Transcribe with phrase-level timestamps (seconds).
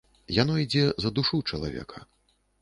[0.35, 1.97] Яно ідзе за душу чалавека.